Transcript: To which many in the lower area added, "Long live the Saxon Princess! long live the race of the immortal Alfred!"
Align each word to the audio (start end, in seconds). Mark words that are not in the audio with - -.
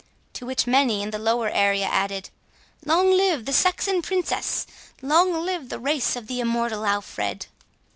To 0.33 0.47
which 0.47 0.65
many 0.65 1.03
in 1.03 1.11
the 1.11 1.19
lower 1.19 1.47
area 1.49 1.85
added, 1.85 2.31
"Long 2.83 3.11
live 3.11 3.45
the 3.45 3.53
Saxon 3.53 4.01
Princess! 4.01 4.65
long 4.99 5.31
live 5.45 5.69
the 5.69 5.77
race 5.77 6.15
of 6.15 6.25
the 6.25 6.39
immortal 6.39 6.87
Alfred!" 6.87 7.45